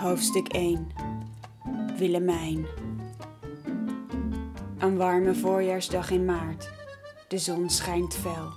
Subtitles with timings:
[0.00, 0.90] Hoofdstuk 1
[1.96, 2.66] Willemijn
[4.78, 6.70] Een warme voorjaarsdag in maart.
[7.28, 8.48] De zon schijnt fel.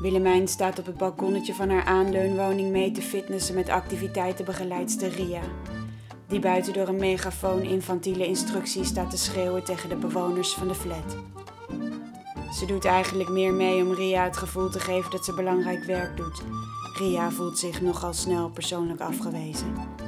[0.00, 5.42] Willemijn staat op het balkonnetje van haar aanleunwoning mee te fitnessen met activiteitenbegeleidster Ria,
[6.28, 10.74] die buiten door een megafoon infantiele instructies staat te schreeuwen tegen de bewoners van de
[10.74, 11.16] flat.
[12.52, 16.16] Ze doet eigenlijk meer mee om Ria het gevoel te geven dat ze belangrijk werk
[16.16, 16.42] doet.
[16.98, 20.03] Ria voelt zich nogal snel persoonlijk afgewezen.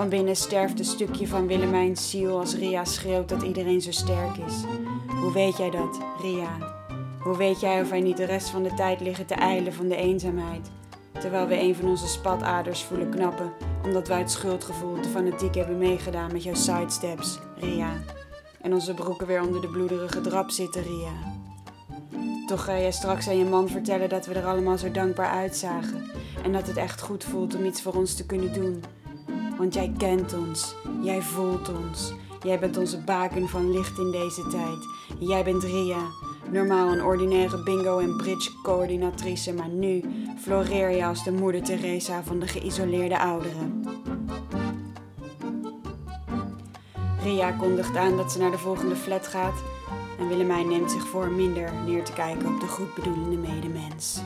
[0.00, 4.36] Van binnen sterft een stukje van Willemijns ziel als Ria schreeuwt dat iedereen zo sterk
[4.36, 4.54] is.
[5.20, 6.56] Hoe weet jij dat, Ria?
[7.22, 9.88] Hoe weet jij of wij niet de rest van de tijd liggen te eilen van
[9.88, 10.70] de eenzaamheid?
[11.20, 13.52] Terwijl we een van onze spataders voelen knappen,
[13.84, 17.92] omdat wij het schuldgevoel te fanatiek hebben meegedaan met jouw sidesteps, Ria.
[18.60, 21.12] En onze broeken weer onder de bloederige drap zitten, Ria.
[22.46, 26.10] Toch ga jij straks aan je man vertellen dat we er allemaal zo dankbaar uitzagen.
[26.44, 28.82] En dat het echt goed voelt om iets voor ons te kunnen doen.
[29.60, 32.12] Want jij kent ons, jij voelt ons.
[32.42, 34.78] Jij bent onze baken van licht in deze tijd.
[35.18, 35.98] Jij bent Ria,
[36.50, 40.02] normaal een ordinaire bingo- en bridge-coördinatrice, maar nu
[40.38, 43.84] floreer je als de moeder Teresa van de geïsoleerde ouderen.
[47.22, 49.62] Ria kondigt aan dat ze naar de volgende flat gaat
[50.18, 54.20] en Willemijn neemt zich voor minder neer te kijken op de goedbedoelende medemens.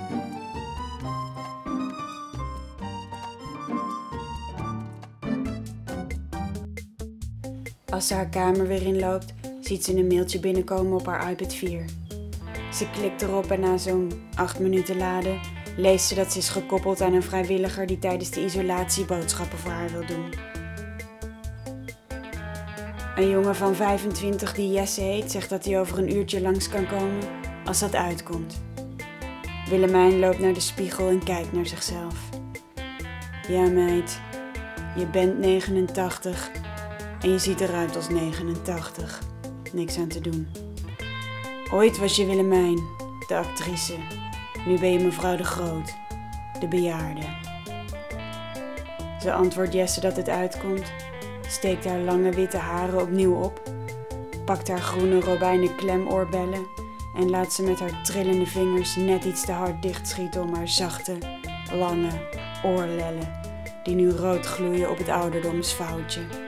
[7.94, 11.84] Als ze haar kamer weer inloopt, ziet ze een mailtje binnenkomen op haar iPad 4.
[12.72, 15.40] Ze klikt erop en na zo'n 8 minuten laden
[15.76, 19.70] leest ze dat ze is gekoppeld aan een vrijwilliger die tijdens de isolatie boodschappen voor
[19.70, 20.32] haar wil doen.
[23.16, 26.86] Een jongen van 25 die Jesse heet zegt dat hij over een uurtje langs kan
[26.86, 27.22] komen
[27.64, 28.62] als dat uitkomt.
[29.68, 32.28] Willemijn loopt naar de spiegel en kijkt naar zichzelf.
[33.48, 34.20] Ja meid,
[34.96, 36.50] je bent 89
[37.24, 39.22] en je ziet eruit als 89.
[39.72, 40.48] Niks aan te doen.
[41.72, 42.76] Ooit was je Willemijn,
[43.26, 43.96] de actrice.
[44.66, 45.94] Nu ben je mevrouw de Groot,
[46.60, 47.22] de bejaarde.
[49.20, 50.92] Ze antwoordt Jesse dat het uitkomt,
[51.48, 53.62] steekt haar lange witte haren opnieuw op,
[54.44, 56.66] pakt haar groene robijnen klemoorbellen
[57.16, 61.18] en laat ze met haar trillende vingers net iets te hard dichtschieten om haar zachte,
[61.72, 62.28] lange
[62.64, 63.40] oorlellen,
[63.84, 66.43] die nu rood gloeien op het ouderdomsfoutje.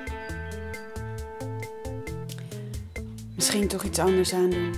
[3.56, 4.75] Misschien toch iets anders aandoen.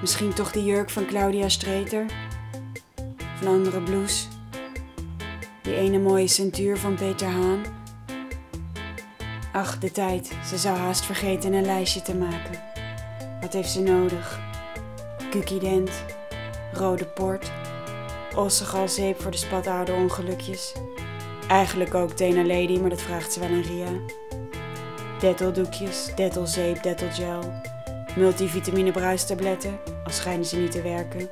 [0.00, 2.06] Misschien toch die jurk van Claudia Streeter?
[3.40, 4.26] Een andere blouse?
[5.62, 7.62] Die ene mooie centuur van Peter Haan?
[9.52, 10.32] Ach, de tijd.
[10.46, 12.62] Ze zou haast vergeten een lijstje te maken.
[13.40, 14.40] Wat heeft ze nodig?
[15.30, 15.90] Kukident,
[16.72, 17.52] rode port,
[18.36, 20.72] ossegalzeep voor de spataderongelukjes.
[21.48, 23.90] Eigenlijk ook Tena Lady, maar dat vraagt ze wel aan Ria.
[25.20, 27.52] Detteldoekjes, dettelzeep, dettelgel,
[28.16, 31.28] multivitamine bruistabletten, al schijnen ze niet te werken.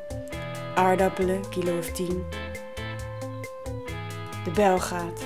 [0.74, 2.24] Aardappelen, kilo of tien.
[4.44, 5.24] De bel gaat.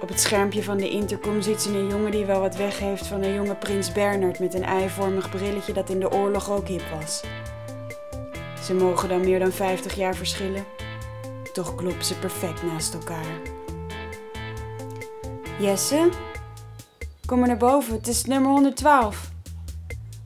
[0.00, 3.06] Op het schermpje van de intercom ziet ze een jongen die wel wat weg heeft
[3.06, 6.84] van een jonge prins Bernard met een eivormig brilletje dat in de oorlog ook hip
[7.00, 7.22] was.
[8.62, 10.64] Ze mogen dan meer dan 50 jaar verschillen,
[11.52, 13.40] toch kloppen ze perfect naast elkaar.
[15.58, 16.08] Jesse?
[17.26, 19.30] Kom maar naar boven, het is nummer 112.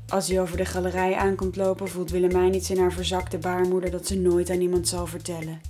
[0.08, 4.06] Als hij over de galerij aankomt lopen, voelt Willemijn iets in haar verzakte baarmoeder dat
[4.06, 5.60] ze nooit aan iemand zal vertellen.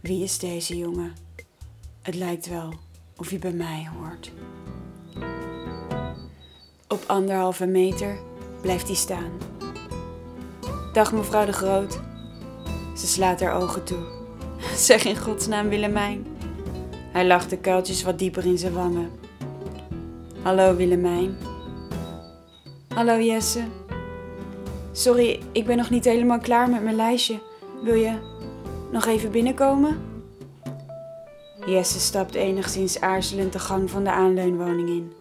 [0.00, 1.12] Wie is deze jongen?
[2.02, 2.74] Het lijkt wel
[3.16, 4.32] of hij bij mij hoort.
[6.88, 8.18] Op anderhalve meter
[8.60, 9.30] blijft hij staan.
[10.92, 12.00] Dag mevrouw de Groot.
[12.96, 14.04] Ze slaat haar ogen toe.
[14.76, 16.26] Zeg in godsnaam Willemijn.
[17.12, 19.19] Hij lacht de kuiltjes wat dieper in zijn wangen.
[20.42, 21.36] Hallo Willemijn.
[22.88, 23.64] Hallo Jesse.
[24.92, 27.38] Sorry, ik ben nog niet helemaal klaar met mijn lijstje.
[27.82, 28.18] Wil je
[28.92, 30.00] nog even binnenkomen?
[31.66, 35.12] Jesse stapt enigszins aarzelend de gang van de aanleunwoning in.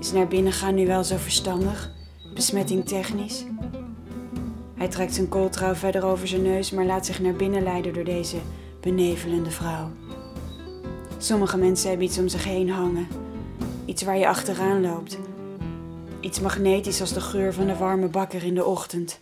[0.00, 1.90] Is naar binnen gaan nu wel zo verstandig?
[2.34, 3.44] Besmetting technisch?
[4.74, 8.04] Hij trekt zijn kooltrouw verder over zijn neus, maar laat zich naar binnen leiden door
[8.04, 8.36] deze
[8.80, 9.90] benevelende vrouw.
[11.18, 13.29] Sommige mensen hebben iets om zich heen hangen.
[13.90, 15.18] Iets waar je achteraan loopt.
[16.20, 19.18] Iets magnetisch als de geur van de warme bakker in de ochtend.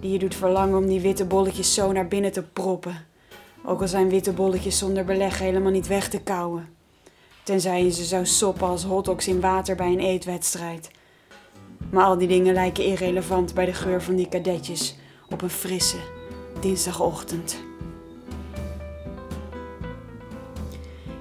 [0.00, 3.06] Die je doet verlangen om die witte bolletjes zo naar binnen te proppen.
[3.64, 6.68] Ook al zijn witte bolletjes zonder beleg helemaal niet weg te kauwen.
[7.42, 10.90] Tenzij je ze zou soppen als hotdogs in water bij een eetwedstrijd.
[11.90, 14.96] Maar al die dingen lijken irrelevant bij de geur van die kadetjes
[15.28, 15.98] op een frisse
[16.60, 17.69] dinsdagochtend.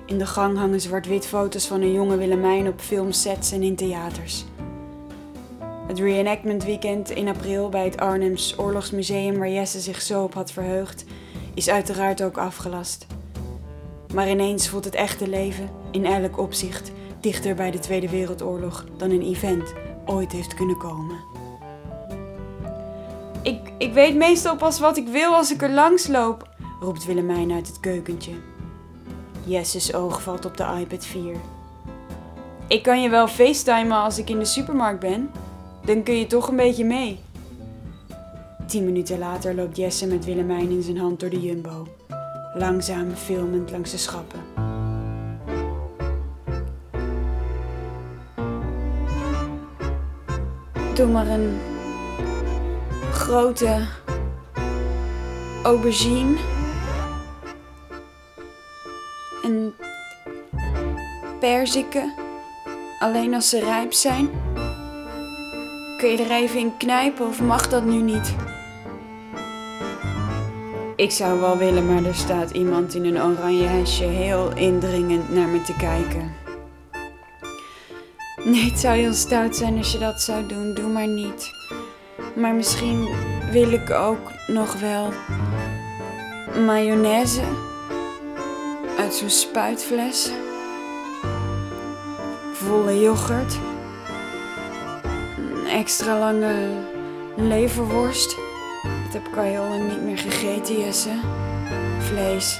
[0.09, 4.45] In de gang hangen zwart-wit foto's van een jonge Willemijn op filmsets en in theaters.
[5.87, 10.51] Het reenactment weekend in april bij het Arnhems Oorlogsmuseum waar Jesse zich zo op had
[10.51, 11.05] verheugd,
[11.53, 13.05] is uiteraard ook afgelast.
[14.13, 19.11] Maar ineens voelt het echte leven in elk opzicht dichter bij de Tweede Wereldoorlog dan
[19.11, 19.73] een event
[20.05, 21.17] ooit heeft kunnen komen.
[23.43, 27.51] Ik, ik weet meestal pas wat ik wil als ik er langs loop, roept Willemijn
[27.51, 28.33] uit het keukentje.
[29.43, 31.35] Jesse's oog valt op de iPad 4.
[32.67, 35.31] Ik kan je wel facetimen als ik in de supermarkt ben.
[35.85, 37.19] Dan kun je toch een beetje mee.
[38.67, 41.87] Tien minuten later loopt Jesse met Willemijn in zijn hand door de jumbo.
[42.53, 44.39] Langzaam filmend langs de schappen.
[50.95, 51.59] Doe maar een
[53.11, 53.87] grote
[55.63, 56.58] aubergine.
[61.39, 62.13] Perziken.
[62.99, 64.29] Alleen als ze rijp zijn.
[65.97, 68.35] Kun je er even in knijpen of mag dat nu niet?
[70.95, 75.47] Ik zou wel willen, maar er staat iemand in een oranje hesje heel indringend naar
[75.47, 76.33] me te kijken.
[78.43, 80.73] Nee, het zou heel stout zijn als je dat zou doen.
[80.73, 81.51] Doe maar niet.
[82.35, 83.07] Maar misschien
[83.51, 85.13] wil ik ook nog wel
[86.65, 87.41] mayonaise
[88.97, 90.31] uit zo'n spuitfles.
[92.69, 93.57] Volle yoghurt.
[95.37, 96.53] Een extra lange
[97.35, 98.35] leverworst.
[99.03, 101.09] Dat heb ik al lang niet meer gegeten, Jesse.
[101.99, 102.59] Vlees.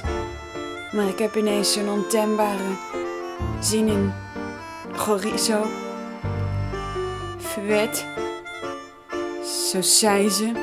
[0.92, 2.76] Maar ik heb ineens zo'n ontembare
[3.60, 4.12] zin in
[4.92, 5.64] chorizo.
[7.38, 8.06] Fuet.
[9.42, 10.56] Sausijzen.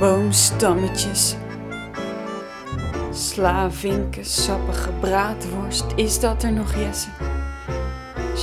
[0.00, 1.34] Boomstammetjes.
[3.10, 5.84] Slavinken, sappige braadworst.
[5.94, 7.08] Is dat er nog, Jesse?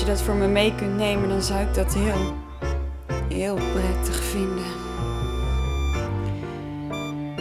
[0.01, 2.33] Je dat voor me mee kunt nemen, dan zou ik dat heel,
[3.30, 4.65] heel prettig vinden.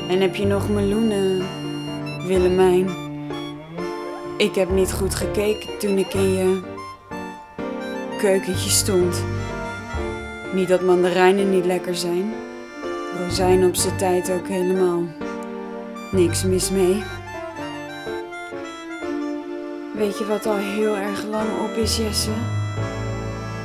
[0.09, 1.47] En heb je nog meloenen,
[2.27, 2.89] Willemijn?
[4.37, 6.61] Ik heb niet goed gekeken toen ik in je
[8.19, 9.25] keukentje stond.
[10.55, 12.33] Niet dat mandarijnen niet lekker zijn.
[13.19, 15.03] Rozijnen op zijn tijd ook helemaal.
[16.11, 17.03] Niks mis mee.
[20.01, 22.31] Weet je wat al heel erg lang op is, Jesse?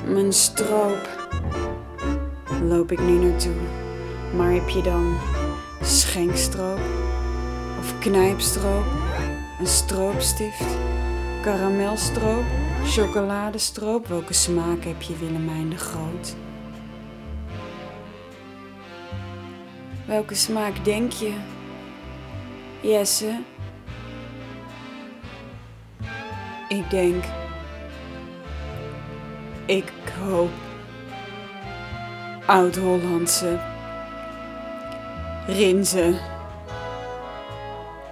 [0.08, 1.10] Mijn stroop.
[2.64, 3.56] Loop ik nu naartoe.
[4.36, 5.18] Maar heb je dan
[5.82, 6.80] schenkstroop?
[7.80, 8.86] Of knijpstroop?
[9.60, 10.78] Een stroopstift?
[11.42, 12.44] Karamelstroop?
[12.84, 14.08] Chocoladestroop?
[14.08, 16.36] Welke smaak heb je, Willemijn de Groot?
[20.08, 21.34] Welke smaak denk je,
[22.82, 23.55] Jesse?
[26.68, 27.24] Ik denk.
[29.66, 30.52] Ik hoop.
[32.46, 33.60] Oud-Hollandse.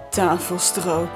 [0.09, 1.09] Tafelstroop.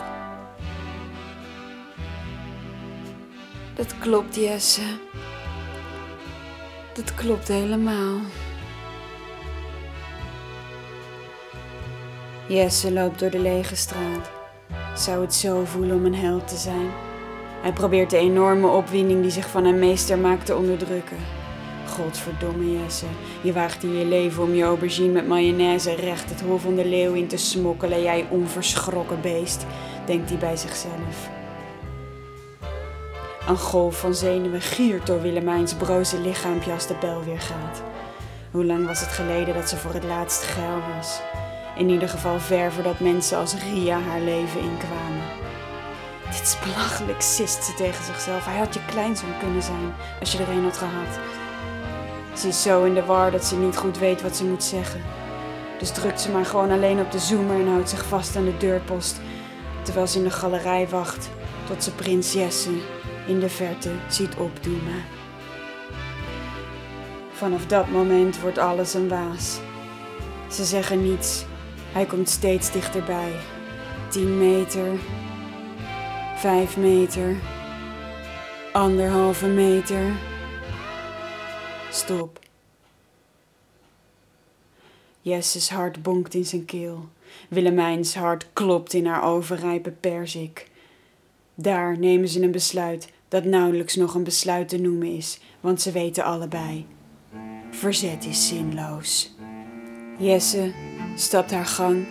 [3.75, 4.98] Dat klopt, Jesse.
[6.94, 8.19] Dat klopt helemaal.
[12.48, 14.29] Jesse loopt door de lege straat.
[14.96, 17.06] Zou het zo voelen om een held te zijn?
[17.61, 21.17] Hij probeert de enorme opwinding die zich van hem meester maakt te onderdrukken.
[21.87, 23.05] Godverdomme Jesse,
[23.41, 26.85] je waagt in je leven om je aubergine met mayonaise recht het hol van de
[26.85, 29.65] leeuw in te smokkelen, jij onverschrokken beest,
[30.05, 31.29] denkt hij bij zichzelf.
[33.47, 37.81] Een golf van zenuwen giert door Willemijns broze lichaampje als de bel weer gaat.
[38.51, 41.19] Hoe lang was het geleden dat ze voor het laatst geil was?
[41.77, 45.47] In ieder geval ver voordat mensen als Ria haar leven inkwamen.
[46.31, 48.46] Dit is belachelijk, sist ze tegen zichzelf.
[48.46, 51.19] Hij had je kleinzoon kunnen zijn als je er een had gehad.
[52.34, 55.01] Ze is zo in de war dat ze niet goed weet wat ze moet zeggen.
[55.79, 58.57] Dus drukt ze maar gewoon alleen op de zoomer en houdt zich vast aan de
[58.57, 59.22] deurpost.
[59.81, 61.29] Terwijl ze in de galerij wacht
[61.67, 62.72] tot ze prins Jesse
[63.27, 65.03] in de verte ziet opdoemen.
[67.31, 69.60] Vanaf dat moment wordt alles een waas.
[70.51, 71.46] Ze zeggen niets.
[71.91, 73.31] Hij komt steeds dichterbij.
[74.10, 74.88] 10 meter,
[76.38, 77.36] 5 meter,
[78.72, 80.15] anderhalve meter.
[81.91, 82.39] Stop.
[85.22, 87.10] Jesses hart bonkt in zijn keel.
[87.50, 90.67] Willemijns hart klopt in haar overrijpe perzik.
[91.56, 95.91] Daar nemen ze een besluit dat nauwelijks nog een besluit te noemen is, want ze
[95.91, 96.86] weten allebei.
[97.72, 99.36] Verzet is zinloos.
[100.17, 100.74] Jesse
[101.15, 102.06] stapt haar gang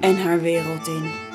[0.00, 1.27] en haar wereld in.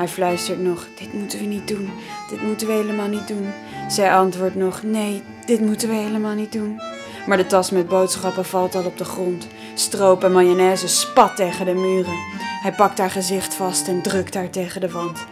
[0.00, 1.90] Hij fluistert nog: Dit moeten we niet doen.
[2.30, 3.52] Dit moeten we helemaal niet doen.
[3.88, 6.80] Zij antwoordt nog: Nee, dit moeten we helemaal niet doen.
[7.26, 9.46] Maar de tas met boodschappen valt al op de grond.
[9.74, 12.14] Stroop en mayonaise spat tegen de muren.
[12.62, 15.26] Hij pakt haar gezicht vast en drukt haar tegen de wand.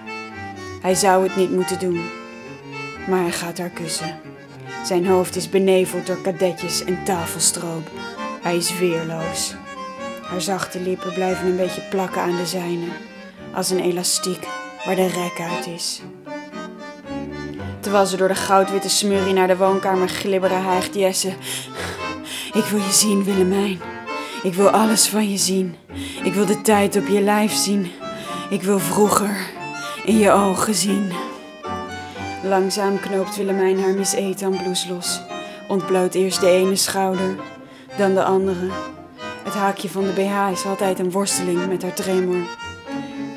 [0.83, 2.01] Hij zou het niet moeten doen,
[3.09, 4.21] maar hij gaat haar kussen.
[4.85, 7.91] Zijn hoofd is beneveld door kadetjes en tafelstroop.
[8.43, 9.55] Hij is weerloos.
[10.23, 12.87] Haar zachte lippen blijven een beetje plakken aan de zijne,
[13.55, 14.47] als een elastiek
[14.89, 16.03] waar de rek uit is.
[17.81, 21.33] Terwijl ze door de goudwitte smurrie naar de woonkamer glibberen, hijgt Jesse.
[22.53, 23.81] Ik wil je zien, Willemijn.
[24.43, 25.77] Ik wil alles van je zien.
[26.23, 27.91] Ik wil de tijd op je lijf zien.
[28.51, 29.37] Ik wil vroeger
[30.05, 31.13] in je ogen zien.
[32.43, 35.21] Langzaam knoopt Willemijn haar Miss blouse los.
[35.69, 37.37] Ontbloot eerst de ene schouder,
[37.97, 38.69] dan de andere.
[39.45, 42.47] Het haakje van de BH is altijd een worsteling met haar tremor.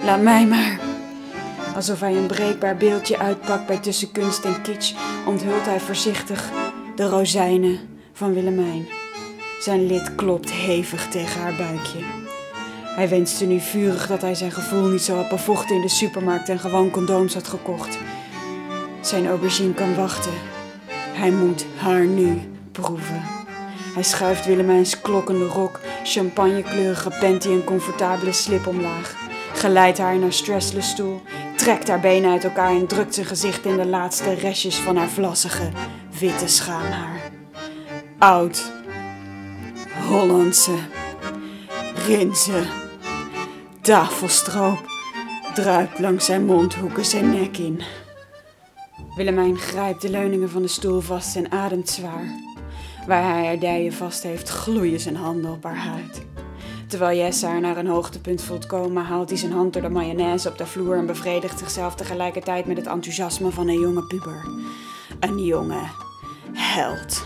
[0.03, 0.91] Laat mij maar.
[1.75, 4.94] Alsof hij een breekbaar beeldje uitpakt bij tussen kunst en kitsch,
[5.25, 6.50] onthult hij voorzichtig
[6.96, 7.80] de rozijnen
[8.13, 8.88] van Willemijn.
[9.60, 12.00] Zijn lid klopt hevig tegen haar buikje.
[12.96, 16.50] Hij wenste nu vurig dat hij zijn gevoel niet zo had bevochten in de supermarkt
[16.50, 17.98] en gewoon condooms had gekocht.
[19.01, 20.34] Zijn aubergine kan wachten.
[21.13, 23.22] Hij moet haar nu proeven.
[23.94, 29.16] Hij schuift Willemijns klokkende rok, champagnekleurige panty en comfortabele slip omlaag.
[29.54, 31.22] Geleidt haar in haar stressless stoel,
[31.62, 35.10] trekt haar benen uit elkaar en drukt zijn gezicht in de laatste restjes van haar
[35.10, 35.70] vlassige,
[36.20, 37.32] witte schaamhaar.
[38.18, 38.72] Oud,
[40.08, 40.75] Hollandse,
[42.08, 42.63] rinse,
[43.82, 44.86] tafelstroop
[45.53, 47.82] druipt langs zijn mondhoeken zijn nek in.
[49.15, 52.39] Willemijn grijpt de leuningen van de stoel vast en ademt zwaar.
[53.08, 56.31] Waar hij haar dijen vast heeft, gloeien zijn handen op haar huid.
[56.92, 60.50] Terwijl Jesse haar naar een hoogtepunt voelt komen, haalt hij zijn hand door de mayonaise
[60.50, 64.46] op de vloer en bevredigt zichzelf tegelijkertijd met het enthousiasme van een jonge puber.
[65.20, 65.82] Een jonge
[66.54, 67.26] held.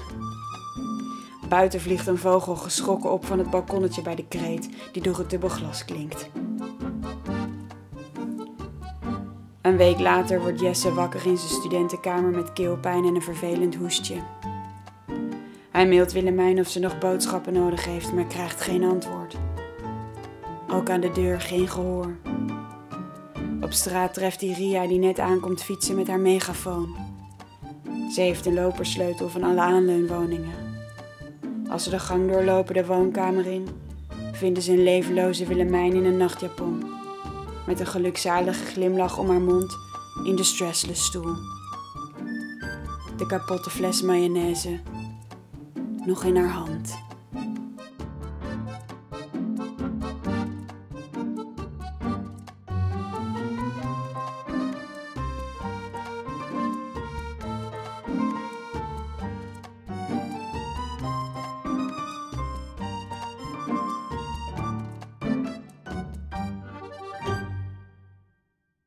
[1.49, 5.29] Buiten vliegt een vogel geschrokken op van het balkonnetje bij de kreet, die door het
[5.29, 6.29] dubbelglas klinkt.
[9.61, 14.15] Een week later wordt Jesse wakker in zijn studentenkamer met keelpijn en een vervelend hoestje.
[15.71, 19.44] Hij mailt Willemijn of ze nog boodschappen nodig heeft, maar krijgt geen antwoord.
[20.67, 22.15] Ook aan de deur geen gehoor.
[23.61, 26.95] Op straat treft hij Ria die net aankomt fietsen met haar megafoon.
[28.13, 30.53] Ze heeft de lopersleutel van alle aanleunwoningen.
[31.69, 33.67] Als ze de gang doorlopen de woonkamer in,
[34.31, 36.83] vinden ze een levenloze Willemijn in een nachtjapon.
[37.67, 39.77] Met een gelukzalige glimlach om haar mond
[40.25, 41.33] in de stressless stoel.
[43.17, 44.79] De kapotte fles mayonaise
[46.05, 47.04] nog in haar hand.